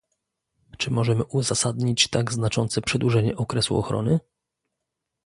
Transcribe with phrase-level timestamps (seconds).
[0.77, 4.19] Czy możemy uzasadnić tak znaczące przedłużenie okresu ochrony?